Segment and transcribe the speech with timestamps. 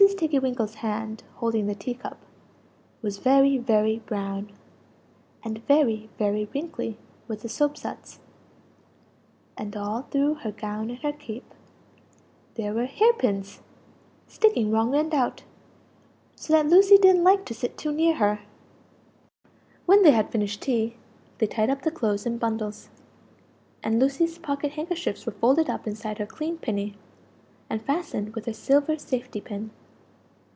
[0.17, 2.17] Tiggy winkle's hand, holding the tea cup,
[3.03, 4.51] was very very brown,
[5.43, 8.19] and very very wrinkly with the soap suds;
[9.57, 11.43] and all through her gown and her cap,
[12.55, 13.61] there were hair pins
[14.27, 15.43] sticking wrong end out;
[16.35, 18.39] so that Lucie didn't like to sit too near her.
[19.85, 20.97] When they had finished tea,
[21.37, 22.89] they tied up the clothes in bundles;
[23.83, 26.97] and Lucie's pocket handkerchiefs were folded up inside her clean pinny,
[27.69, 29.69] and fastened with a silver safety pin.